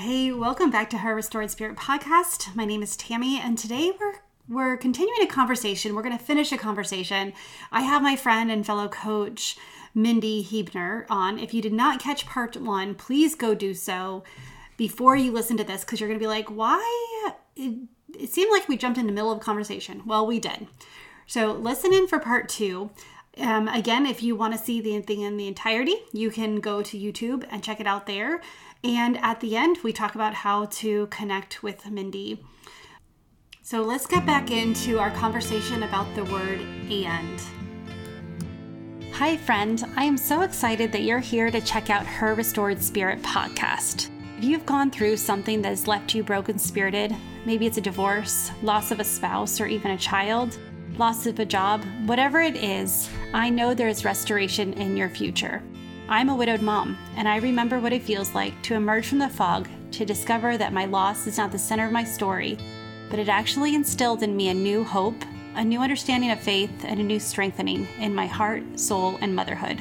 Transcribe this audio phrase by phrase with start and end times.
[0.00, 2.56] Hey, welcome back to Her Restored Spirit podcast.
[2.56, 4.14] My name is Tammy, and today we're
[4.48, 5.94] we're continuing a conversation.
[5.94, 7.34] We're going to finish a conversation.
[7.70, 9.58] I have my friend and fellow coach
[9.94, 11.38] Mindy Hebner on.
[11.38, 14.24] If you did not catch part one, please go do so
[14.78, 17.34] before you listen to this because you're going to be like, why?
[17.54, 17.80] It,
[18.18, 20.00] it seemed like we jumped in the middle of a conversation.
[20.06, 20.66] Well, we did.
[21.26, 22.88] So listen in for part two.
[23.36, 26.82] Um, again, if you want to see the thing in the entirety, you can go
[26.82, 28.40] to YouTube and check it out there.
[28.82, 32.42] And at the end, we talk about how to connect with Mindy.
[33.62, 37.40] So let's get back into our conversation about the word and.
[39.12, 39.84] Hi, friend.
[39.96, 44.08] I am so excited that you're here to check out Her Restored Spirit podcast.
[44.38, 48.50] If you've gone through something that has left you broken spirited, maybe it's a divorce,
[48.62, 50.58] loss of a spouse, or even a child,
[50.96, 55.62] loss of a job, whatever it is, I know there is restoration in your future.
[56.12, 59.28] I'm a widowed mom, and I remember what it feels like to emerge from the
[59.28, 62.58] fog to discover that my loss is not the center of my story,
[63.08, 65.14] but it actually instilled in me a new hope,
[65.54, 69.80] a new understanding of faith, and a new strengthening in my heart, soul, and motherhood.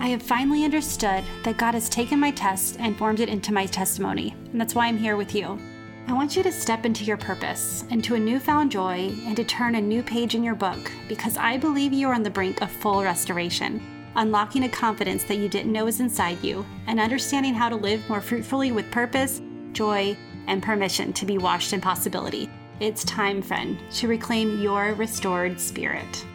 [0.00, 3.66] I have finally understood that God has taken my test and formed it into my
[3.66, 5.58] testimony, and that's why I'm here with you.
[6.06, 9.74] I want you to step into your purpose, into a newfound joy, and to turn
[9.74, 12.70] a new page in your book because I believe you are on the brink of
[12.70, 17.68] full restoration unlocking a confidence that you didn't know was inside you, and understanding how
[17.68, 19.40] to live more fruitfully with purpose,
[19.72, 22.50] joy, and permission to be washed in possibility.
[22.80, 26.26] It's time, friend, to reclaim your restored spirit.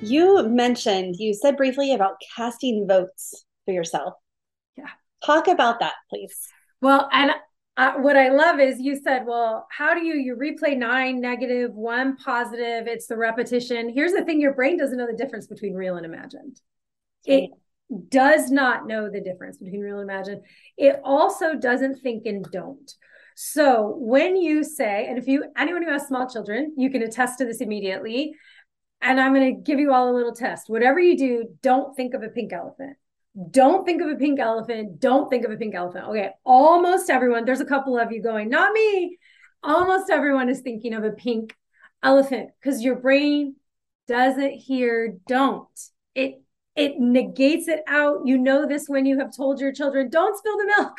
[0.00, 4.14] You mentioned, you said briefly about casting votes for yourself.
[4.76, 4.88] Yeah.
[5.24, 6.36] Talk about that, please.
[6.80, 7.30] Well, and
[7.76, 11.74] uh, what I love is you said, well, how do you you replay nine negative,
[11.74, 12.86] one positive?
[12.86, 13.88] It's the repetition.
[13.88, 16.60] Here's the thing: your brain doesn't know the difference between real and imagined.
[17.24, 17.50] It
[18.10, 20.42] does not know the difference between real and imagined.
[20.76, 22.92] It also doesn't think and don't.
[23.34, 27.38] So when you say, and if you anyone who has small children, you can attest
[27.38, 28.34] to this immediately.
[29.00, 30.70] And I'm going to give you all a little test.
[30.70, 32.96] Whatever you do, don't think of a pink elephant
[33.50, 35.00] don't think of a pink elephant.
[35.00, 36.06] Don't think of a pink elephant.
[36.06, 36.30] Okay.
[36.44, 39.18] Almost everyone, there's a couple of you going, not me.
[39.62, 41.56] Almost everyone is thinking of a pink
[42.02, 43.56] elephant because your brain
[44.06, 45.68] doesn't hear don't.
[46.14, 46.42] It
[46.76, 48.26] it negates it out.
[48.26, 50.98] You know this when you have told your children, don't spill the milk.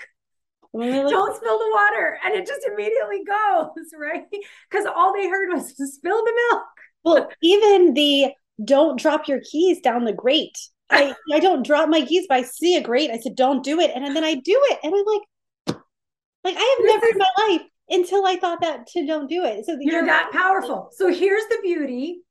[0.73, 1.09] Mm.
[1.09, 2.17] don't spill the water.
[2.25, 4.25] And it just immediately goes, right?
[4.69, 6.63] Because all they heard was spill the milk.
[7.03, 10.57] Well, even the don't drop your keys down the grate
[10.89, 13.09] I, I don't drop my keys, but I see a grate.
[13.11, 13.91] I said, don't do it.
[13.95, 14.79] And then I do it.
[14.83, 15.77] And I'm like,
[16.43, 19.65] like I have never in my life until I thought that to don't do it.
[19.65, 20.89] So you're, you're that powerful.
[20.95, 22.21] So here's the beauty.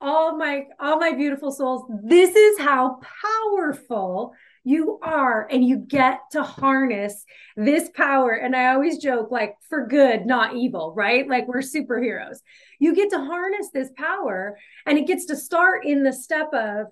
[0.00, 4.34] All my all my beautiful souls, this is how powerful
[4.64, 7.24] you are and you get to harness
[7.56, 12.38] this power and i always joke like for good not evil right like we're superheroes
[12.78, 14.56] you get to harness this power
[14.86, 16.86] and it gets to start in the step of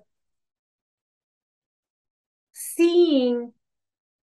[2.75, 3.51] seeing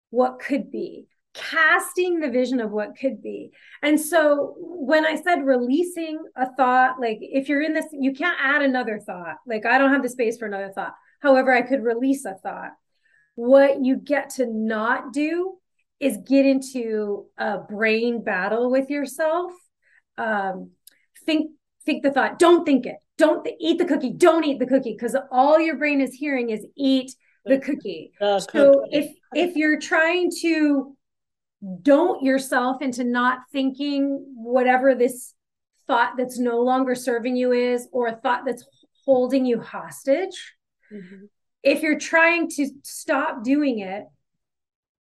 [0.09, 3.51] what could be casting the vision of what could be.
[3.81, 8.37] And so when I said releasing a thought, like if you're in this, you can't
[8.39, 9.37] add another thought.
[9.47, 10.93] Like I don't have the space for another thought.
[11.21, 12.71] However, I could release a thought.
[13.35, 15.57] What you get to not do
[15.99, 19.53] is get into a brain battle with yourself.
[20.17, 20.71] Um,
[21.25, 21.51] think
[21.85, 22.97] think the thought, don't think it.
[23.17, 24.11] Don't th- eat the cookie.
[24.11, 27.13] Don't eat the cookie because all your brain is hearing is eat
[27.45, 28.11] the cookie.
[28.19, 28.47] The so
[28.81, 28.89] cookie.
[28.91, 30.95] if if you're trying to
[31.81, 35.33] don't yourself into not thinking whatever this
[35.87, 38.65] thought that's no longer serving you is or a thought that's
[39.05, 40.55] holding you hostage
[40.91, 41.25] mm-hmm.
[41.63, 44.05] if you're trying to stop doing it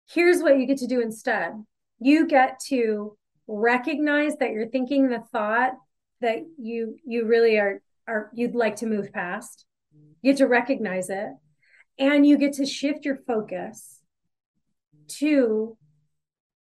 [0.09, 1.53] here's what you get to do instead
[2.01, 3.17] you get to
[3.47, 5.73] recognize that you're thinking the thought
[6.21, 9.67] that you you really are are you'd like to move past
[10.23, 11.29] you get to recognize it
[11.99, 14.01] and you get to shift your focus
[15.09, 15.77] to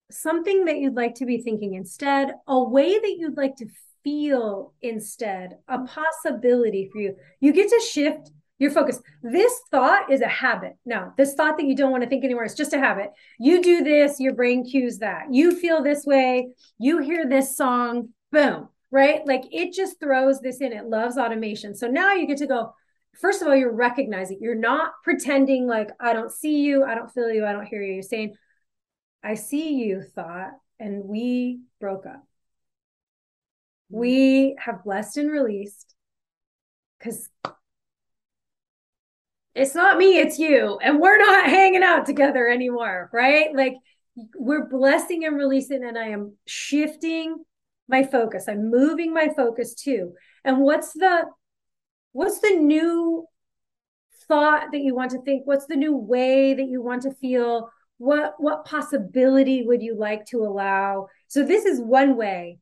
[0.10, 3.68] something that you'd like to be thinking instead, a way that you'd like to
[4.04, 7.16] feel instead, a possibility for you.
[7.40, 9.02] You get to shift your focus.
[9.24, 10.74] This thought is a habit.
[10.86, 13.12] Now, this thought that you don't want to think anymore is just a habit.
[13.40, 15.26] You do this, your brain cues that.
[15.32, 19.26] You feel this way, you hear this song, boom, right?
[19.26, 20.74] Like it just throws this in.
[20.74, 21.74] It loves automation.
[21.74, 22.76] So now you get to go,
[23.16, 27.12] first of all, you're recognizing, you're not pretending like, I don't see you, I don't
[27.12, 27.94] feel you, I don't hear you.
[27.94, 28.36] You're saying,
[29.24, 32.26] I see you, thought, and we broke up.
[33.90, 35.94] We have blessed and released
[36.98, 37.30] because
[39.54, 40.80] it's not me, it's you.
[40.82, 43.54] And we're not hanging out together anymore, right?
[43.54, 43.76] Like
[44.36, 47.44] we're blessing and releasing, and I am shifting
[47.88, 48.46] my focus.
[48.48, 50.14] I'm moving my focus too.
[50.44, 51.26] And what's the
[52.14, 53.26] what's the new
[54.28, 55.46] thought that you want to think?
[55.46, 57.70] What's the new way that you want to feel?
[57.98, 61.08] What what possibility would you like to allow?
[61.28, 62.60] So this is one way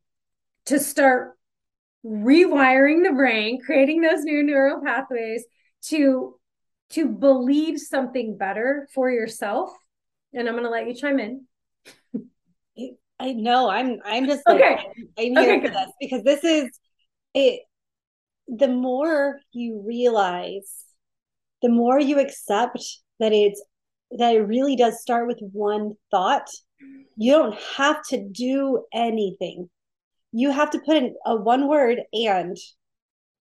[0.65, 1.37] to start
[2.05, 5.45] rewiring the brain, creating those new neural pathways
[5.83, 6.35] to
[6.91, 9.71] to believe something better for yourself.
[10.33, 11.45] And I'm going to let you chime in.
[13.19, 13.69] I know.
[13.69, 13.99] I'm.
[14.05, 14.79] I'm just like, Okay.
[15.17, 16.69] I'm here Okay, for this because this is
[17.33, 17.61] it.
[18.57, 20.85] The more you realize,
[21.61, 22.83] the more you accept
[23.19, 23.61] that it's
[24.17, 26.49] that it really does start with one thought.
[27.15, 29.69] You don't have to do anything.
[30.31, 32.57] You have to put in a one word and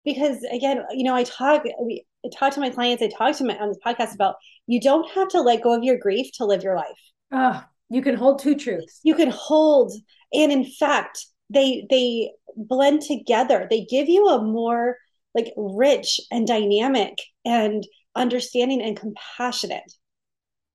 [0.04, 3.45] because again, you know, I talk we I talk to my clients, I talk to
[3.45, 6.45] my on this podcast about you don't have to let go of your grief to
[6.45, 7.00] live your life
[7.31, 9.00] Oh, you can hold two truths.
[9.04, 9.94] you can hold
[10.33, 14.98] and in fact they they blend together they give you a more
[15.36, 17.86] like rich and dynamic and
[18.16, 19.94] understanding and compassionate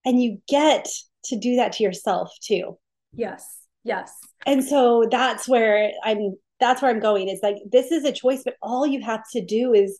[0.04, 0.86] and you get
[1.24, 2.78] to do that to yourself too
[3.14, 3.44] Yes.
[3.84, 4.12] Yes.
[4.46, 8.42] and so that's where i'm that's where i'm going is like this is a choice
[8.44, 9.98] but all you have to do is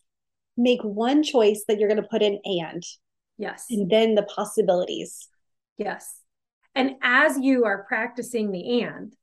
[0.57, 2.83] make one choice that you're going to put in and
[3.39, 3.67] Yes.
[3.71, 5.29] and then the possibilities
[5.79, 6.21] Yes.
[6.75, 9.15] And as you are practicing the and,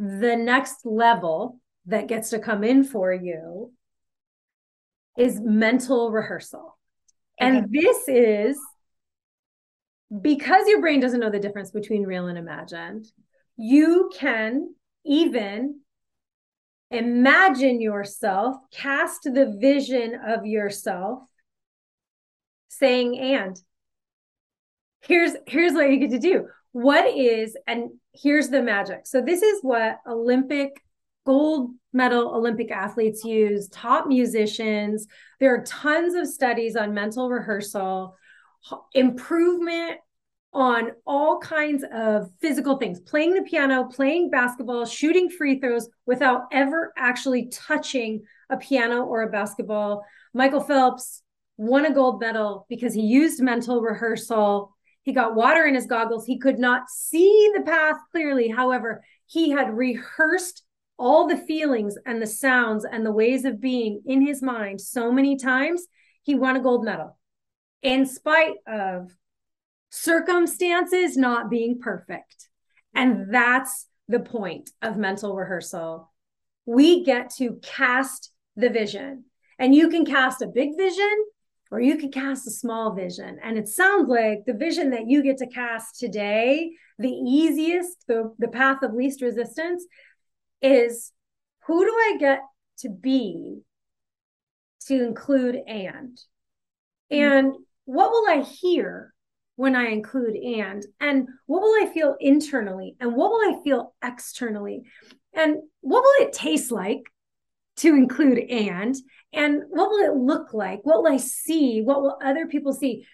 [0.00, 3.70] the next level that gets to come in for you
[5.18, 6.78] is mental rehearsal.
[7.38, 8.58] And this is
[10.22, 13.06] because your brain doesn't know the difference between real and imagined,
[13.58, 14.74] you can
[15.04, 15.80] even
[16.90, 21.20] imagine yourself, cast the vision of yourself
[22.68, 23.60] saying and
[25.02, 29.06] here's here's what you get to do what is and here's the magic.
[29.06, 30.82] So this is what olympic
[31.26, 35.06] gold medal olympic athletes use top musicians.
[35.38, 38.16] There are tons of studies on mental rehearsal
[38.94, 39.98] improvement
[40.52, 46.42] on all kinds of physical things playing the piano playing basketball shooting free throws without
[46.50, 48.20] ever actually touching
[48.50, 50.04] a piano or a basketball.
[50.34, 51.22] Michael phelps
[51.56, 56.26] won a gold medal because he used mental rehearsal he got water in his goggles.
[56.26, 58.48] He could not see the path clearly.
[58.48, 60.62] However, he had rehearsed
[60.98, 65.10] all the feelings and the sounds and the ways of being in his mind so
[65.10, 65.86] many times.
[66.22, 67.18] He won a gold medal
[67.82, 69.10] in spite of
[69.90, 72.48] circumstances not being perfect.
[72.94, 73.32] And mm-hmm.
[73.32, 76.12] that's the point of mental rehearsal.
[76.66, 79.24] We get to cast the vision,
[79.58, 81.24] and you can cast a big vision
[81.70, 83.38] or you could cast a small vision.
[83.42, 88.34] And it sounds like the vision that you get to cast today, the easiest, the,
[88.38, 89.84] the path of least resistance,
[90.60, 91.12] is
[91.66, 92.40] who do I get
[92.78, 93.60] to be
[94.86, 96.20] to include and?
[97.12, 97.22] Mm-hmm.
[97.22, 99.12] And what will I hear
[99.56, 100.84] when I include and?
[101.00, 102.96] And what will I feel internally?
[103.00, 104.82] And what will I feel externally?
[105.32, 107.02] And what will it taste like
[107.80, 108.94] to include and
[109.32, 110.80] and what will it look like?
[110.82, 111.82] What will i see?
[111.82, 113.06] What will other people see?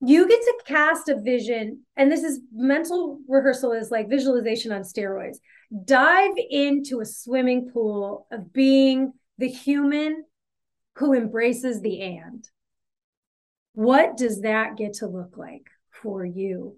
[0.00, 4.82] You get to cast a vision and this is mental rehearsal is like visualization on
[4.82, 5.36] steroids.
[5.84, 10.24] Dive into a swimming pool of being the human
[10.96, 12.48] who embraces the and.
[13.74, 16.76] What does that get to look like for you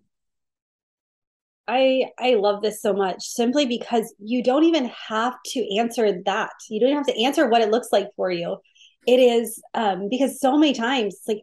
[1.69, 6.51] I I love this so much simply because you don't even have to answer that.
[6.69, 8.59] You don't have to answer what it looks like for you.
[9.07, 11.43] It is um because so many times like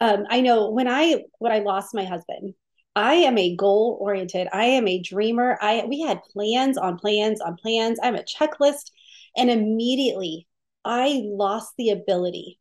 [0.00, 2.54] um I know when I when I lost my husband,
[2.94, 4.48] I am a goal oriented.
[4.52, 5.58] I am a dreamer.
[5.60, 7.98] I we had plans on plans on plans.
[8.02, 8.90] I'm a checklist
[9.36, 10.46] and immediately
[10.84, 12.58] I lost the ability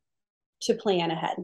[0.62, 1.38] to plan ahead.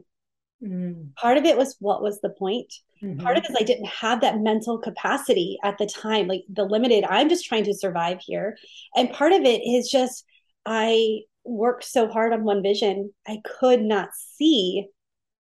[0.62, 2.74] Mm, Part of it was what was the point?
[3.04, 3.22] Mhm.
[3.22, 6.66] part of it is I didn't have that mental capacity at the time, like the
[6.66, 8.58] limited, I'm just trying to survive here.
[8.96, 10.26] And part of it is just
[10.66, 14.88] I worked so hard on one vision, I could not see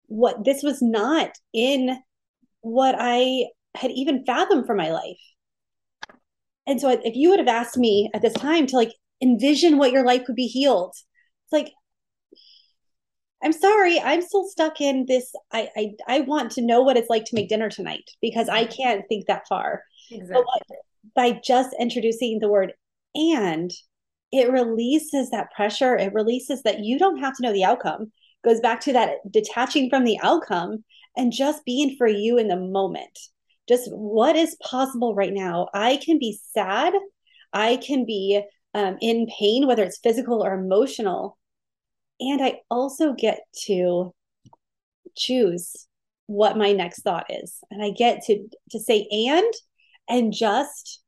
[0.06, 1.96] what this was not in
[2.62, 5.20] what I had even fathomed for my life.
[6.66, 8.92] And so if you would have asked me at this time to like
[9.22, 11.72] envision what your life could be healed, it's like
[13.42, 15.32] I'm sorry, I'm still stuck in this.
[15.52, 18.64] I, I I want to know what it's like to make dinner tonight because I
[18.66, 19.82] can't think that far.
[20.10, 22.72] exactly But by just introducing the word
[23.14, 23.70] and,
[24.32, 25.96] it releases that pressure.
[25.96, 28.12] It releases that you don't have to know the outcome.
[28.44, 30.84] Goes back to that detaching from the outcome
[31.16, 33.18] and just being for you in the moment.
[33.68, 35.68] just what is possible right now.
[35.74, 36.92] I can be sad.
[37.52, 38.42] I can be
[38.74, 41.38] um, in pain, whether it's physical or emotional.
[42.20, 44.14] And I also get to
[45.16, 45.86] choose
[46.26, 47.58] what my next thought is.
[47.70, 49.52] And I get to to say and
[50.08, 51.00] and just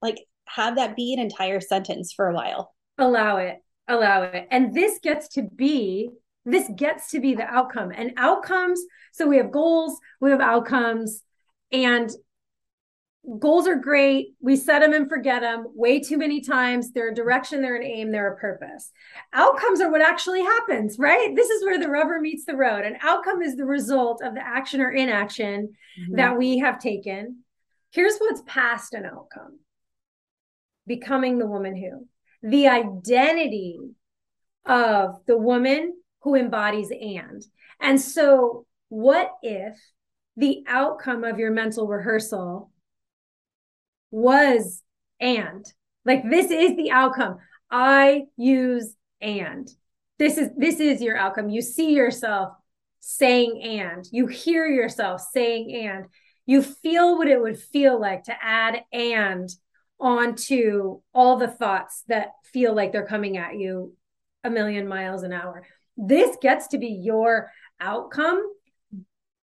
[0.00, 2.72] like have that be an entire sentence for a while.
[2.98, 3.58] Allow it.
[3.88, 4.46] Allow it.
[4.50, 6.10] And this gets to be
[6.46, 7.90] this gets to be the outcome.
[7.94, 8.80] And outcomes,
[9.12, 11.22] so we have goals, we have outcomes,
[11.72, 12.10] and
[13.38, 14.34] goals are great.
[14.40, 16.92] We set them and forget them way too many times.
[16.92, 18.92] They're a direction, they're an aim, they're a purpose.
[19.32, 21.34] Outcomes are what actually happens, right?
[21.34, 22.84] This is where the rubber meets the road.
[22.84, 26.16] An outcome is the result of the action or inaction mm-hmm.
[26.16, 27.38] that we have taken.
[27.90, 29.60] Here's what's past an outcome
[30.86, 32.06] becoming the woman who,
[32.46, 33.78] the identity
[34.66, 37.42] of the woman who embodies and.
[37.80, 39.78] And so, what if
[40.36, 42.70] the outcome of your mental rehearsal
[44.14, 44.82] was
[45.20, 45.66] and?
[46.04, 47.38] Like this is the outcome.
[47.70, 49.68] I use and.
[50.18, 51.48] This is this is your outcome.
[51.48, 52.54] You see yourself
[53.00, 54.06] saying and.
[54.12, 56.06] You hear yourself saying and.
[56.46, 59.48] You feel what it would feel like to add and
[59.98, 63.94] onto all the thoughts that feel like they're coming at you
[64.44, 65.66] a million miles an hour.
[65.96, 68.44] This gets to be your outcome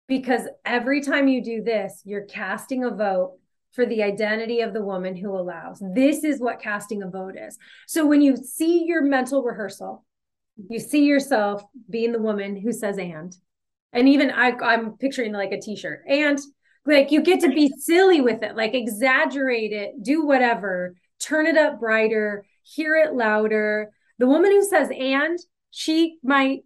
[0.09, 3.39] because every time you do this, you're casting a vote
[3.79, 5.81] for the identity of the woman who allows.
[5.95, 7.57] This is what casting a vote is.
[7.87, 10.05] So when you see your mental rehearsal,
[10.69, 13.33] you see yourself being the woman who says and.
[13.93, 16.03] And even I, I'm picturing like a t-shirt.
[16.09, 16.41] And
[16.87, 21.57] like you get to be silly with it, like exaggerate it, do whatever, turn it
[21.57, 23.91] up brighter, hear it louder.
[24.19, 25.39] The woman who says and,
[25.71, 26.63] she might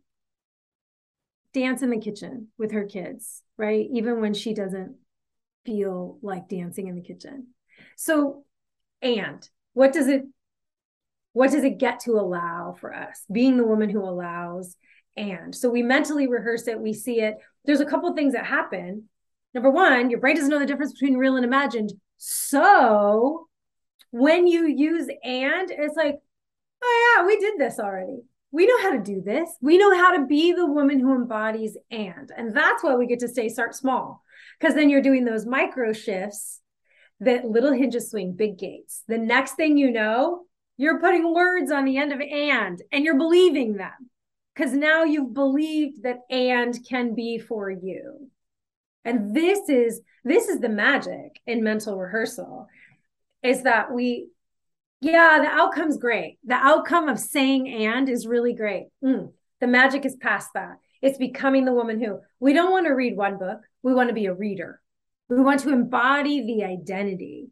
[1.52, 3.86] dance in the kitchen with her kids, right?
[3.92, 4.96] Even when she doesn't
[5.64, 7.48] feel like dancing in the kitchen.
[7.96, 8.44] So,
[9.00, 10.22] and what does it
[11.34, 13.24] what does it get to allow for us?
[13.32, 14.76] Being the woman who allows
[15.16, 17.36] and so we mentally rehearse it, we see it.
[17.64, 19.08] There's a couple things that happen.
[19.54, 21.92] Number one, your brain doesn't know the difference between real and imagined.
[22.16, 23.46] So
[24.10, 26.18] when you use and, it's like,
[26.82, 28.22] oh yeah, we did this already
[28.52, 29.48] we know how to do this.
[29.60, 32.30] We know how to be the woman who embodies and.
[32.36, 34.22] And that's why we get to stay start small.
[34.60, 36.60] Because then you're doing those micro shifts
[37.20, 39.04] that little hinges swing big gates.
[39.08, 40.42] The next thing you know,
[40.76, 44.10] you're putting words on the end of and and you're believing them.
[44.54, 48.30] Because now you've believed that and can be for you.
[49.04, 52.68] And this is this is the magic in mental rehearsal
[53.42, 54.28] is that we
[55.02, 56.38] yeah, the outcome's great.
[56.44, 58.86] The outcome of saying and is really great.
[59.04, 60.78] Mm, the magic is past that.
[61.02, 63.58] It's becoming the woman who we don't want to read one book.
[63.82, 64.80] We want to be a reader.
[65.28, 67.48] We want to embody the identity.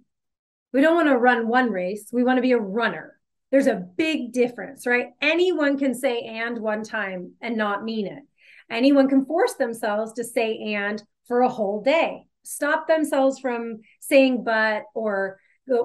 [0.72, 2.08] We don't want to run one race.
[2.12, 3.18] We want to be a runner.
[3.50, 5.08] There's a big difference, right?
[5.20, 8.22] Anyone can say and one time and not mean it.
[8.70, 14.44] Anyone can force themselves to say and for a whole day, stop themselves from saying
[14.44, 15.40] but or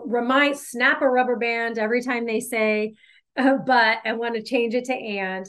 [0.06, 2.96] remind snap a rubber band every time they say
[3.38, 5.46] uh, but and want to change it to and.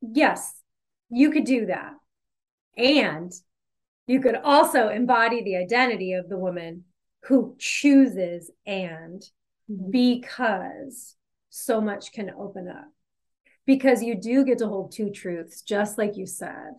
[0.00, 0.58] Yes
[1.10, 1.92] you could do that.
[2.76, 3.32] And
[4.06, 6.84] you could also embody the identity of the woman
[7.24, 9.22] who chooses and
[9.70, 9.90] mm-hmm.
[9.90, 11.16] because
[11.50, 12.88] so much can open up.
[13.66, 16.74] Because you do get to hold two truths just like you said.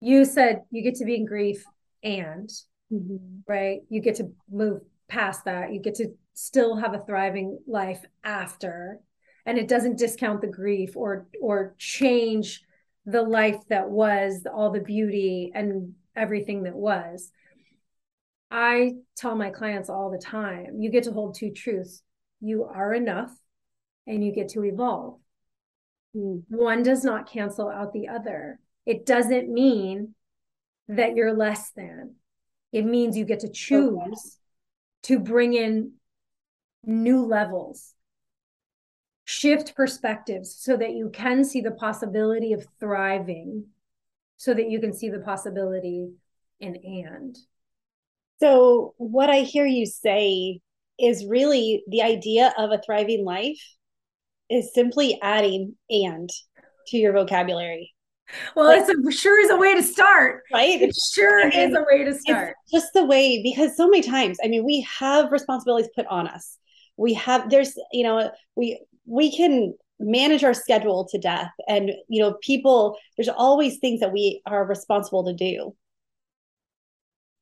[0.00, 1.64] You said you get to be in grief
[2.02, 2.48] and
[2.92, 3.16] mm-hmm.
[3.46, 3.80] right?
[3.88, 5.72] You get to move past that.
[5.72, 9.00] You get to still have a thriving life after.
[9.44, 12.62] And it doesn't discount the grief or or change
[13.04, 17.30] the life that was, all the beauty and everything that was.
[18.50, 22.02] I tell my clients all the time, you get to hold two truths.
[22.40, 23.32] You are enough
[24.06, 25.20] and you get to evolve.
[26.16, 26.42] Mm.
[26.48, 28.58] One does not cancel out the other.
[28.84, 30.14] It doesn't mean
[30.88, 32.16] that you're less than.
[32.72, 34.38] It means you get to choose
[35.06, 35.92] to bring in
[36.84, 37.94] new levels
[39.24, 43.64] shift perspectives so that you can see the possibility of thriving
[44.36, 46.08] so that you can see the possibility
[46.60, 47.36] in and.
[48.38, 50.60] So what i hear you say
[50.98, 53.62] is really the idea of a thriving life
[54.48, 56.30] is simply adding and
[56.88, 57.95] to your vocabulary
[58.54, 60.42] well, like, it's a, sure is a way to start.
[60.52, 60.80] Right?
[60.82, 62.56] It sure I mean, is a way to start.
[62.72, 66.58] just the way, because so many times, I mean, we have responsibilities put on us.
[66.96, 71.50] We have, there's, you know, we, we can manage our schedule to death.
[71.68, 75.74] And, you know, people, there's always things that we are responsible to do.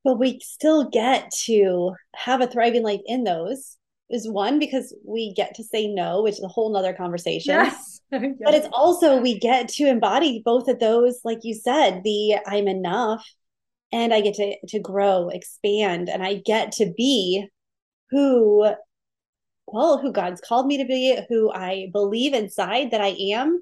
[0.05, 3.77] but we still get to have a thriving life in those
[4.11, 7.94] is one because we get to say no which is a whole nother conversation yes.
[8.45, 12.69] but it's also we get to embody both of those like you said the i'm
[12.69, 13.27] enough
[13.93, 17.47] and i get to to grow expand and i get to be
[18.11, 18.67] who
[19.67, 23.61] well who god's called me to be who i believe inside that i am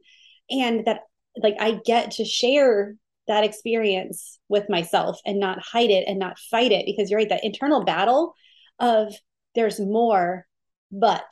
[0.51, 1.01] and that
[1.43, 2.95] like i get to share
[3.29, 7.29] that experience with myself and not hide it and not fight it because you're right
[7.29, 8.35] that internal battle
[8.79, 9.15] of
[9.55, 10.47] there's more
[10.91, 11.31] but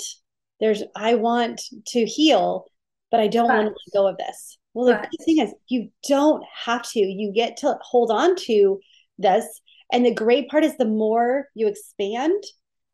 [0.60, 2.64] there's i want to heal
[3.10, 4.58] but i don't but, want to let go of this.
[4.74, 7.00] Well the but, thing is you don't have to.
[7.00, 8.80] You get to hold on to
[9.18, 9.60] this
[9.92, 12.42] and the great part is the more you expand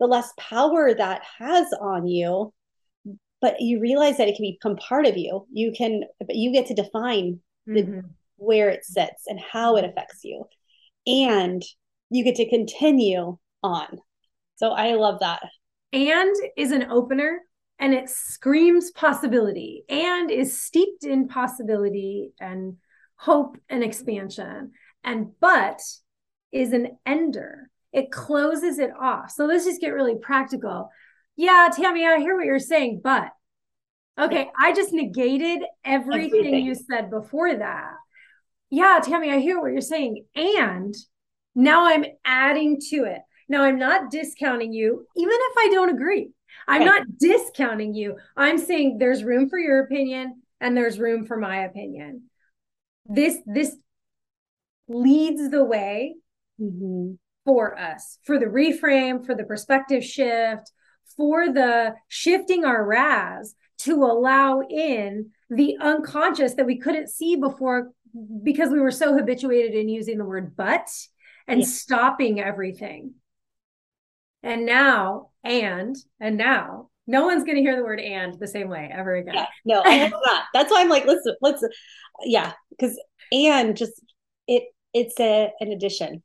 [0.00, 2.52] the less power that has on you.
[3.40, 5.46] But you realize that it can become part of you.
[5.52, 8.00] You can but you get to define the, mm-hmm.
[8.36, 10.44] where it sits and how it affects you.
[11.06, 11.62] And
[12.10, 13.98] you get to continue on.
[14.56, 15.42] So i love that.
[15.92, 17.40] And is an opener
[17.78, 22.76] and it screams possibility and is steeped in possibility and
[23.16, 24.72] hope and expansion
[25.04, 25.80] and but
[26.52, 27.70] is an ender.
[27.92, 29.30] It closes it off.
[29.30, 30.90] So let's just get really practical.
[31.36, 33.28] Yeah tammy i hear what you're saying but
[34.18, 36.64] okay i just negated everything, everything.
[36.64, 37.92] you said before that.
[38.70, 40.94] Yeah tammy i hear what you're saying and
[41.54, 43.20] now i'm adding to it.
[43.50, 46.30] Now i'm not discounting you even if i don't agree
[46.68, 51.36] i'm not discounting you i'm saying there's room for your opinion and there's room for
[51.36, 52.22] my opinion
[53.06, 53.76] this this
[54.88, 56.14] leads the way
[56.60, 57.12] mm-hmm.
[57.44, 60.70] for us for the reframe for the perspective shift
[61.16, 67.90] for the shifting our RAS to allow in the unconscious that we couldn't see before
[68.42, 70.88] because we were so habituated in using the word but
[71.46, 71.66] and yeah.
[71.66, 73.14] stopping everything.
[74.46, 78.68] And now, and, and now, no one's going to hear the word and the same
[78.68, 79.34] way ever again.
[79.34, 80.44] Yeah, no, I not.
[80.54, 81.62] That's why I'm like, let's, let's,
[82.24, 82.98] yeah, because
[83.32, 83.92] and just
[84.46, 86.22] it, it's a, an addition.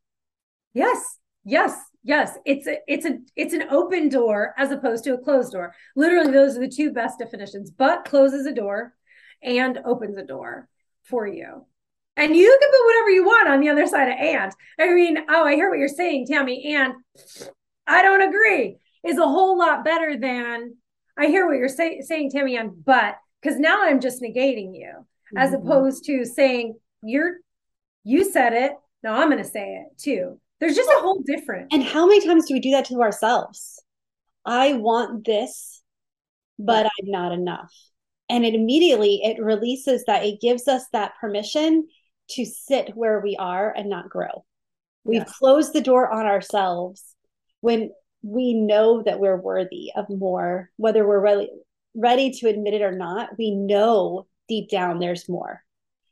[0.72, 1.18] Yes.
[1.44, 5.52] Yes yes it's a it's a it's an open door as opposed to a closed
[5.52, 8.94] door literally those are the two best definitions but closes a door
[9.42, 10.68] and opens a door
[11.04, 11.64] for you
[12.16, 15.18] and you can put whatever you want on the other side of and i mean
[15.28, 16.94] oh i hear what you're saying tammy and
[17.86, 20.76] i don't agree is a whole lot better than
[21.18, 24.92] i hear what you're say, saying tammy on but because now i'm just negating you
[24.92, 25.38] mm-hmm.
[25.38, 27.36] as opposed to saying you're
[28.04, 31.72] you said it now i'm going to say it too there's just a whole different.
[31.72, 33.82] And how many times do we do that to ourselves?
[34.46, 35.82] I want this,
[36.56, 37.74] but I'm not enough.
[38.30, 41.88] And it immediately it releases that it gives us that permission
[42.30, 44.44] to sit where we are and not grow.
[45.02, 45.36] We've yes.
[45.36, 47.11] closed the door on ourselves
[47.62, 47.90] when
[48.22, 51.50] we know that we're worthy of more, whether we're really
[51.94, 55.62] ready to admit it or not, we know deep down there's more.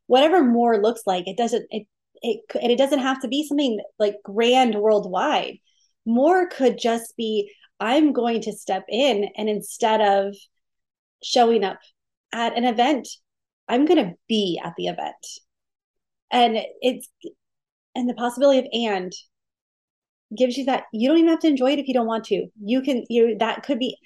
[0.06, 1.86] Whatever more looks like, it doesn't it
[2.22, 5.58] it and it doesn't have to be something like grand worldwide
[6.06, 10.34] more could just be i'm going to step in and instead of
[11.22, 11.78] showing up
[12.32, 13.08] at an event
[13.68, 15.26] i'm going to be at the event
[16.30, 17.08] and it's
[17.94, 19.12] and the possibility of and
[20.36, 22.46] gives you that you don't even have to enjoy it if you don't want to.
[22.62, 23.96] You can you that could be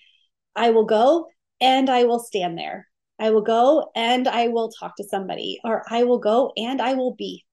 [0.57, 1.27] i will go
[1.61, 2.89] and i will stand there.
[3.19, 6.95] I will go and i will talk to somebody or i will go and i
[6.95, 7.45] will be.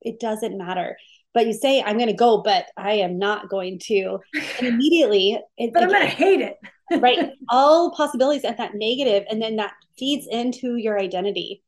[0.00, 0.96] It doesn't matter.
[1.34, 4.18] But you say i'm going to go but i am not going to.
[4.58, 6.56] And immediately it, but i'm going to hate it.
[6.90, 7.32] Right.
[7.50, 11.62] All possibilities at that negative and then that feeds into your identity.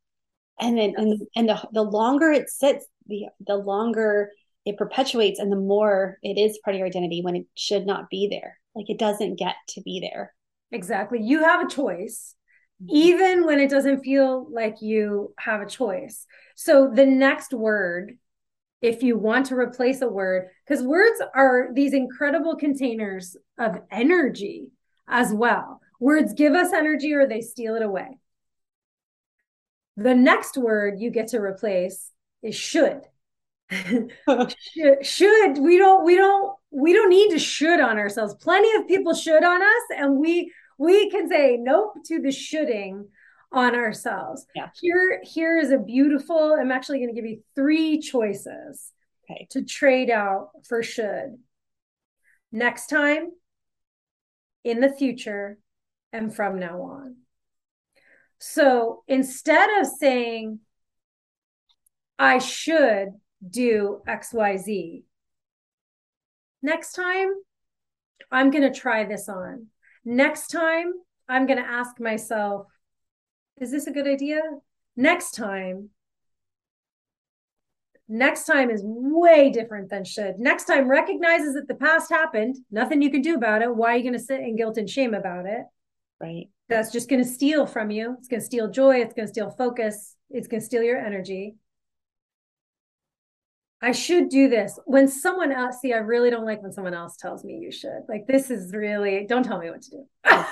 [0.59, 4.30] And then and, and the, the longer it sits the the longer
[4.64, 8.11] it perpetuates and the more it is part of your identity when it should not
[8.11, 10.33] be there like it doesn't get to be there
[10.73, 12.35] exactly you have a choice
[12.83, 12.94] mm-hmm.
[12.94, 16.27] even when it doesn't feel like you have a choice
[16.62, 18.18] so the next word,
[18.83, 24.73] if you want to replace a word, because words are these incredible containers of energy
[25.09, 25.81] as well.
[26.01, 28.18] Words give us energy or they steal it away.
[29.96, 32.11] The next word you get to replace
[32.42, 33.01] is should.
[35.02, 39.14] should we don't we don't we don't need to should on ourselves plenty of people
[39.14, 43.06] should on us and we we can say nope to the shoulding
[43.52, 44.46] on ourselves.
[44.54, 44.68] Yeah.
[44.80, 48.92] Here, here is a beautiful, I'm actually going to give you three choices
[49.24, 49.46] okay.
[49.50, 51.38] to trade out for should.
[52.52, 53.30] Next time,
[54.64, 55.59] in the future,
[56.12, 57.16] and from now on.
[58.38, 60.59] So instead of saying,
[62.18, 63.11] I should
[63.48, 65.03] do XYZ,
[66.62, 67.33] next time
[68.31, 69.66] I'm going to try this on.
[70.05, 70.92] Next time
[71.29, 72.66] I'm going to ask myself,
[73.61, 74.40] is this a good idea?
[74.96, 75.90] Next time,
[78.09, 80.38] next time is way different than should.
[80.38, 83.74] Next time recognizes that the past happened, nothing you can do about it.
[83.74, 85.62] Why are you going to sit in guilt and shame about it?
[86.20, 86.48] Right.
[86.68, 88.16] That's just going to steal from you.
[88.18, 88.96] It's going to steal joy.
[88.96, 90.16] It's going to steal focus.
[90.31, 91.57] It's going to steal your energy.
[93.83, 94.79] I should do this.
[94.85, 98.03] When someone else, see, I really don't like when someone else tells me you should.
[98.09, 100.07] Like, this is really, don't tell me what to do.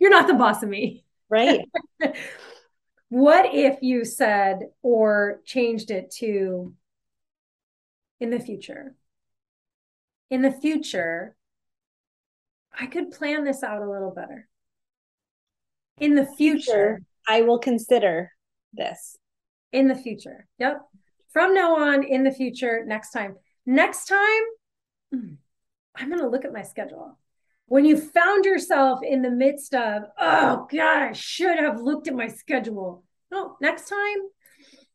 [0.00, 1.04] You're not the boss of me.
[1.28, 1.60] Right.
[3.08, 6.74] what if you said or changed it to
[8.18, 8.96] in the future?
[10.28, 11.36] In the future,
[12.76, 14.48] I could plan this out a little better.
[15.98, 18.32] In the future, I will consider
[18.72, 19.16] this.
[19.72, 20.48] In the future.
[20.58, 20.80] Yep
[21.32, 23.36] from now on in the future, next time.
[23.64, 24.42] Next time,
[25.12, 25.34] hmm,
[25.96, 27.18] I'm going to look at my schedule.
[27.66, 32.14] When you found yourself in the midst of, oh God, I should have looked at
[32.14, 33.04] my schedule.
[33.30, 34.18] No, next time,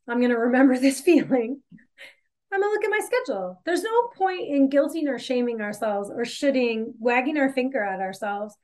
[0.08, 1.62] I'm going to remember this feeling.
[2.52, 3.62] I'm going to look at my schedule.
[3.66, 8.56] There's no point in guilting or shaming ourselves or shoulding, wagging our finger at ourselves.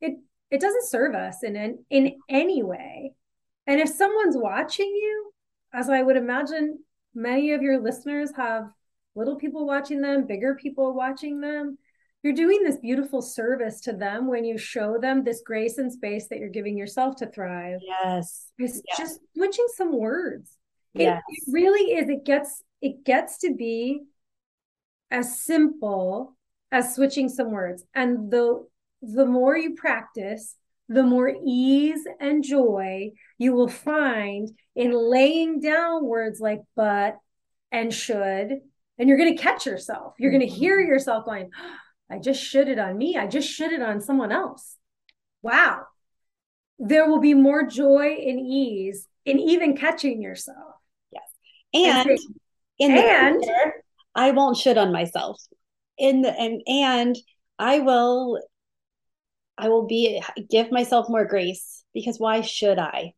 [0.00, 0.18] It
[0.50, 3.14] it doesn't serve us in in, in any way.
[3.66, 5.32] And if someone's watching you,
[5.72, 6.78] as I would imagine
[7.14, 8.70] many of your listeners have
[9.14, 11.78] little people watching them, bigger people watching them.
[12.22, 16.28] You're doing this beautiful service to them when you show them this grace and space
[16.28, 17.80] that you're giving yourself to thrive.
[17.82, 18.52] Yes.
[18.58, 18.98] It's yes.
[18.98, 20.56] just switching some words.
[20.94, 21.20] Yes.
[21.28, 22.08] It, it really is.
[22.08, 24.02] It gets it gets to be
[25.10, 26.36] as simple
[26.70, 27.84] as switching some words.
[27.94, 28.66] And the
[29.02, 30.56] the more you practice,
[30.88, 37.18] the more ease and joy you will find in laying down words like but
[37.70, 38.60] and should.
[38.98, 40.14] And you're going to catch yourself.
[40.18, 40.88] You're going to hear mm-hmm.
[40.88, 41.50] yourself going,
[42.10, 43.16] I just should it on me.
[43.16, 44.76] I just should it on someone else.
[45.40, 45.86] Wow.
[46.78, 50.74] There will be more joy and ease in even catching yourself.
[51.10, 51.22] Yes.
[51.74, 52.18] And, and
[52.78, 53.72] in the and, future,
[54.14, 55.40] I won't should on myself.
[55.98, 57.16] In the and and
[57.58, 58.42] I will
[59.62, 60.20] I will be
[60.50, 63.14] give myself more grace because why should I?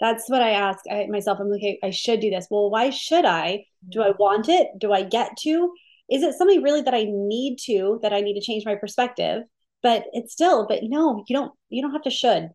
[0.00, 1.38] That's what I ask I, myself.
[1.40, 2.46] I'm like, okay, I should do this.
[2.50, 3.64] Well, why should I?
[3.88, 4.68] Do I want it?
[4.76, 5.72] Do I get to?
[6.10, 9.44] Is it something really that I need to, that I need to change my perspective?
[9.82, 12.50] But it's still, but no, you don't, you don't have to should.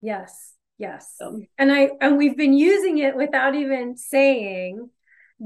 [0.00, 0.52] Yes.
[0.78, 1.14] Yes.
[1.18, 1.42] So.
[1.58, 4.88] And I, and we've been using it without even saying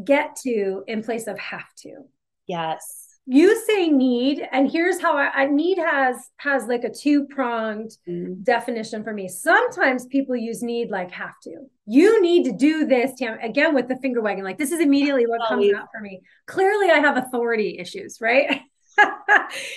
[0.04, 2.04] get to in place of have to.
[2.46, 7.24] Yes you say need and here's how I, I need has has like a two
[7.26, 8.42] pronged mm.
[8.42, 9.28] definition for me.
[9.28, 11.56] Sometimes people use need like have to.
[11.86, 13.38] You need to do this Tam.
[13.40, 14.42] again with the finger wagging.
[14.42, 16.20] Like this is immediately what comes out for me.
[16.46, 18.60] Clearly i have authority issues right?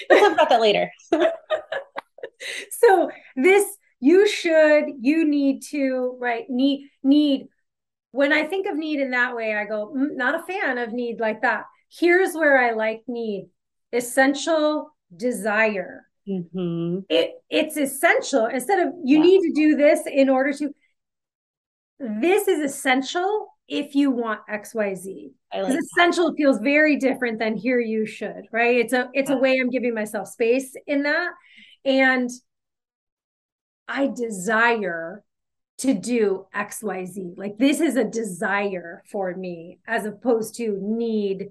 [0.09, 0.91] We'll talk about that later.
[2.81, 3.65] So this
[3.99, 7.47] you should you need to right need need.
[8.11, 10.93] When i think of need in that way i go mm, not a fan of
[10.93, 11.65] need like that
[11.99, 13.49] here's where I like need
[13.91, 16.05] essential desire.
[16.27, 16.99] Mm-hmm.
[17.09, 19.23] It it's essential instead of you yeah.
[19.23, 20.69] need to do this in order to.
[21.99, 25.31] This is essential if you want XYZ.
[25.53, 26.37] Like essential that.
[26.37, 28.77] feels very different than here you should, right?
[28.77, 29.37] It's a it's yeah.
[29.37, 31.31] a way I'm giving myself space in that.
[31.85, 32.29] And
[33.87, 35.23] I desire
[35.79, 37.37] to do XYZ.
[37.37, 41.49] Like this is a desire for me as opposed to need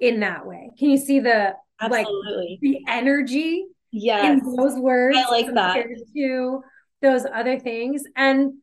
[0.00, 0.70] in that way.
[0.78, 2.58] Can you see the Absolutely.
[2.60, 4.24] like the energy yes.
[4.24, 5.16] in those words?
[5.16, 5.86] I like that.
[6.14, 6.62] To
[7.00, 8.02] those other things.
[8.16, 8.54] And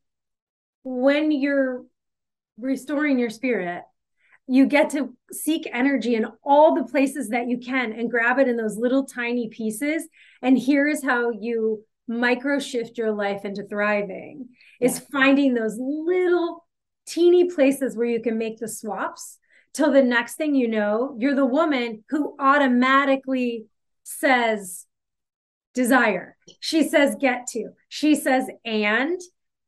[0.83, 1.83] when you're
[2.57, 3.83] restoring your spirit,
[4.47, 8.47] you get to seek energy in all the places that you can and grab it
[8.47, 10.07] in those little tiny pieces.
[10.41, 16.65] And here's how you micro shift your life into thriving is finding those little
[17.07, 19.39] teeny places where you can make the swaps
[19.75, 23.65] till the next thing you know, you're the woman who automatically
[24.03, 24.85] says
[25.73, 26.37] desire.
[26.61, 27.69] She says get to.
[27.89, 29.19] She says and,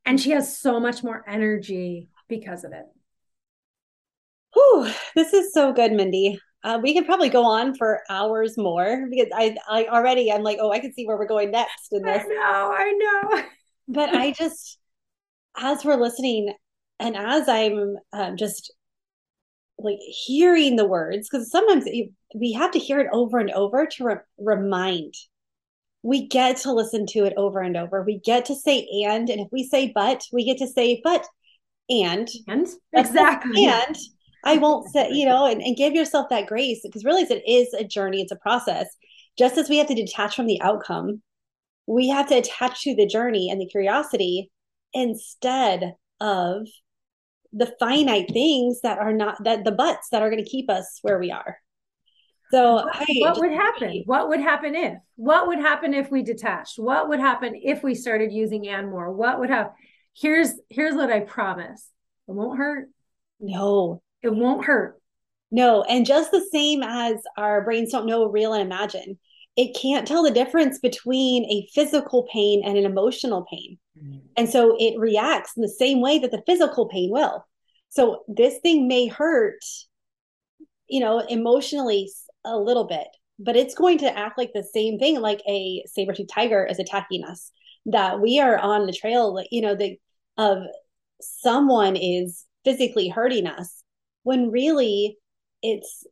[0.06, 2.86] and she has so much more energy because of it.
[4.54, 6.40] Whew, this is so good, Mindy.
[6.64, 10.58] Uh, we could probably go on for hours more because I, I already I'm like,
[10.60, 12.24] oh, I can see where we're going next in this.
[12.24, 13.44] I know, I know.
[13.88, 14.80] but I just,
[15.58, 16.54] as we're listening,
[17.00, 18.74] and as I'm um, just
[19.80, 21.86] like hearing the words because sometimes
[22.36, 25.14] we have to hear it over and over to re- remind.
[26.04, 28.04] We get to listen to it over and over.
[28.04, 31.26] We get to say and and if we say but we get to say but
[31.90, 32.68] and and?
[32.94, 33.66] Exactly.
[33.66, 33.96] and
[34.44, 37.74] I won't say, you know, and, and give yourself that grace because really it is
[37.74, 38.88] a journey, it's a process.
[39.38, 41.22] Just as we have to detach from the outcome,
[41.86, 44.50] we have to attach to the journey and the curiosity
[44.94, 46.68] instead of
[47.58, 51.00] the finite things that are not that the butts that are going to keep us
[51.02, 51.58] where we are.
[52.52, 54.04] So what, I what would happen?
[54.06, 54.94] What would happen if?
[55.16, 56.80] What would happen if we detached?
[56.80, 59.12] What would happen if we started using and more?
[59.12, 59.72] What would have
[60.16, 61.90] here's here's what I promise.
[62.28, 62.90] It won't hurt.
[63.40, 64.02] No.
[64.22, 65.02] It won't hurt.
[65.52, 65.84] No.
[65.84, 69.18] And just the same as our brains don't know real and imagine,
[69.56, 73.78] it can't tell the difference between a physical pain and an emotional pain.
[74.36, 77.46] And so it reacts in the same way that the physical pain will.
[77.90, 79.64] So this thing may hurt,
[80.88, 82.12] you know, emotionally
[82.46, 83.08] a little bit,
[83.40, 87.24] but it's going to act like the same thing, like a saber-tooth tiger is attacking
[87.24, 87.52] us.
[87.88, 89.98] That we are on the trail, you know, the
[90.38, 90.60] of
[91.22, 93.82] someone is physically hurting us,
[94.24, 95.18] when really
[95.64, 96.06] it's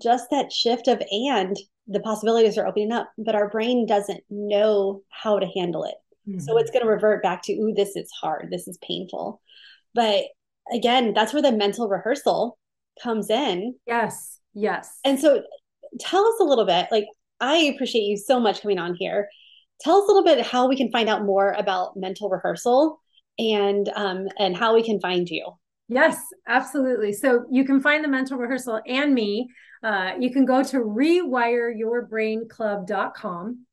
[0.00, 1.56] just that shift of and
[1.88, 5.96] the possibilities are opening up, but our brain doesn't know how to handle it.
[6.28, 6.40] Mm-hmm.
[6.40, 9.40] So it's going to revert back to, ooh, this is hard, this is painful.
[9.94, 10.24] But
[10.72, 12.58] again, that's where the mental rehearsal
[13.02, 13.74] comes in.
[13.86, 14.98] Yes Yes.
[15.04, 15.42] And so
[16.00, 17.06] tell us a little bit, like,
[17.40, 19.28] I appreciate you so much coming on here.
[19.80, 23.00] Tell us a little bit how we can find out more about mental rehearsal
[23.38, 25.46] and um, and how we can find you.
[25.88, 27.12] Yes, absolutely.
[27.12, 29.48] So you can find the mental rehearsal and me.
[29.84, 33.66] Uh, you can go to rewireyourbrainclub.com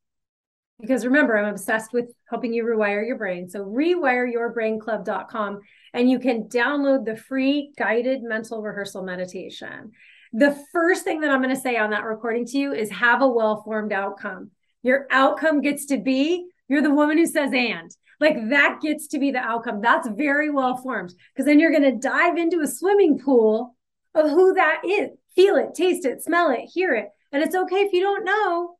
[0.80, 3.48] because remember, I'm obsessed with helping you rewire your brain.
[3.48, 5.60] So rewireyourbrainclub.com
[5.94, 9.92] and you can download the free guided mental rehearsal meditation
[10.32, 13.22] the first thing that I'm going to say on that recording to you is have
[13.22, 14.50] a well formed outcome.
[14.82, 17.90] Your outcome gets to be you're the woman who says and.
[18.20, 19.80] Like that gets to be the outcome.
[19.80, 23.76] That's very well formed because then you're going to dive into a swimming pool
[24.14, 25.10] of who that is.
[25.34, 27.08] Feel it, taste it, smell it, hear it.
[27.32, 28.75] And it's okay if you don't know.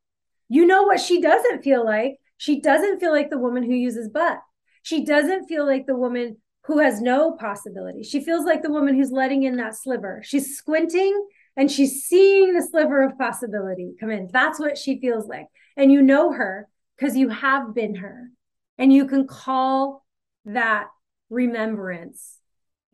[0.49, 2.15] You know what she doesn't feel like.
[2.37, 4.39] She doesn't feel like the woman who uses but.
[4.83, 8.03] She doesn't feel like the woman who has no possibility.
[8.03, 10.21] She feels like the woman who's letting in that sliver.
[10.23, 14.29] She's squinting and she's seeing the sliver of possibility come in.
[14.31, 15.47] That's what she feels like.
[15.75, 18.29] And you know her because you have been her.
[18.77, 20.05] And you can call
[20.45, 20.87] that
[21.29, 22.37] remembrance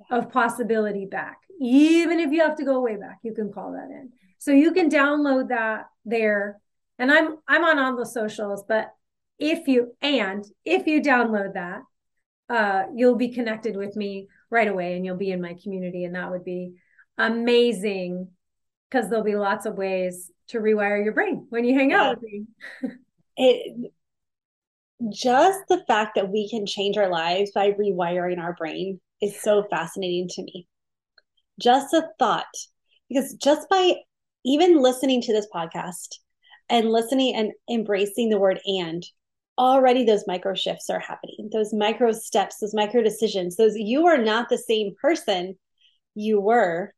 [0.09, 1.37] of possibility back.
[1.59, 4.11] Even if you have to go way back, you can call that in.
[4.39, 6.59] So you can download that there.
[6.99, 8.93] And I'm I'm on all the socials, but
[9.39, 11.81] if you and if you download that,
[12.49, 16.03] uh, you'll be connected with me right away and you'll be in my community.
[16.05, 16.73] And that would be
[17.17, 18.29] amazing
[18.89, 22.01] because there'll be lots of ways to rewire your brain when you hang yeah.
[22.01, 22.45] out with me.
[23.37, 23.91] it
[25.11, 29.65] just the fact that we can change our lives by rewiring our brain is so
[29.69, 30.67] fascinating to me.
[31.59, 32.45] Just a thought,
[33.09, 33.93] because just by
[34.45, 36.19] even listening to this podcast
[36.69, 39.05] and listening and embracing the word and,
[39.57, 44.17] already those micro shifts are happening, those micro steps, those micro decisions, those you are
[44.17, 45.55] not the same person
[46.15, 46.93] you were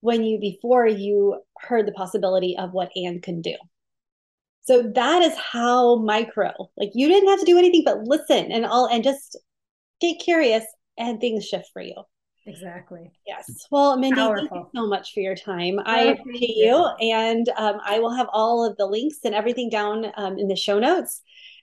[0.00, 3.54] when you before you heard the possibility of what and can do.
[4.62, 8.64] So that is how micro, like you didn't have to do anything but listen and
[8.64, 9.36] all and just
[10.00, 10.64] get curious
[10.96, 11.94] and things shift for you.
[12.48, 13.12] Exactly.
[13.26, 13.66] Yes.
[13.70, 14.48] Well, Mindy, Powerful.
[14.48, 15.78] thank you so much for your time.
[15.84, 16.88] I appreciate you.
[17.00, 20.56] And um, I will have all of the links and everything down um, in the
[20.56, 21.20] show notes.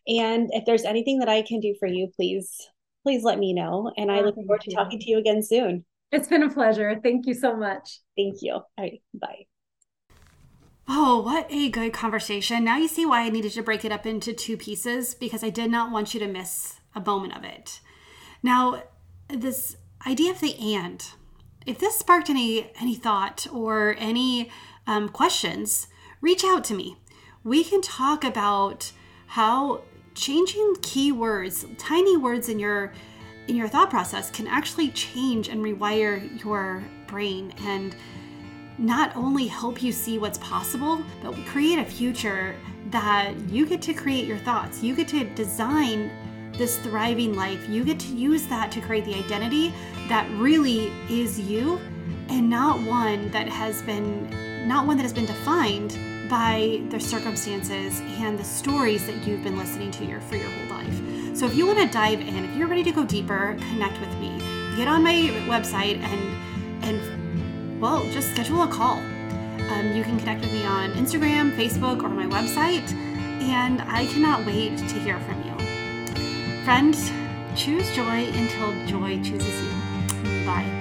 [0.07, 2.69] And if there's anything that I can do for you, please,
[3.03, 3.91] please let me know.
[3.97, 5.83] And I look forward to talking to you again soon.
[6.11, 6.99] It's been a pleasure.
[7.01, 7.99] Thank you so much.
[8.15, 8.53] Thank you.
[8.53, 9.01] All right.
[9.13, 9.47] Bye.
[10.87, 12.63] Oh, what a good conversation.
[12.63, 15.49] Now you see why I needed to break it up into two pieces because I
[15.49, 17.81] did not want you to miss a moment of it.
[18.43, 18.83] Now,
[19.27, 21.03] this idea of the and,
[21.65, 24.51] if this sparked any any thought or any
[24.87, 25.87] um, questions,
[26.21, 26.97] reach out to me.
[27.43, 28.91] We can talk about
[29.27, 29.81] how
[30.13, 32.93] changing keywords, tiny words in your
[33.47, 37.95] in your thought process can actually change and rewire your brain and
[38.77, 42.55] not only help you see what's possible, but create a future
[42.89, 44.83] that you get to create your thoughts.
[44.83, 46.11] You get to design
[46.57, 47.67] this thriving life.
[47.69, 49.73] You get to use that to create the identity
[50.07, 51.79] that really is you
[52.29, 54.29] and not one that has been
[54.67, 55.97] not one that has been defined
[56.29, 60.77] by the circumstances and the stories that you've been listening to your for your whole
[60.77, 61.37] life.
[61.37, 64.13] So if you want to dive in, if you're ready to go deeper, connect with
[64.19, 64.37] me.
[64.75, 68.97] Get on my website and and well, just schedule a call.
[68.97, 72.91] Um, you can connect with me on Instagram, Facebook, or my website,
[73.41, 75.44] and I cannot wait to hear from you.
[76.65, 77.11] Friends,
[77.55, 80.45] choose joy until joy chooses you.
[80.47, 80.74] Bye.